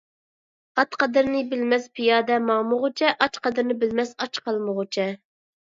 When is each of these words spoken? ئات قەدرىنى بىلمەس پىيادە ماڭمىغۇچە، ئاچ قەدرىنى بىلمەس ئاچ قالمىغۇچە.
ئات 0.79 0.95
قەدرىنى 1.03 1.41
بىلمەس 1.51 1.85
پىيادە 1.99 2.41
ماڭمىغۇچە، 2.47 3.13
ئاچ 3.13 3.39
قەدرىنى 3.47 3.79
بىلمەس 3.87 4.17
ئاچ 4.27 4.43
قالمىغۇچە. 4.51 5.11